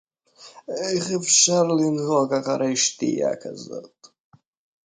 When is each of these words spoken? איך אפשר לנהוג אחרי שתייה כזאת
איך 0.67 1.05
אפשר 1.21 1.63
לנהוג 1.63 2.33
אחרי 2.33 2.75
שתייה 2.75 3.31
כזאת 3.41 4.07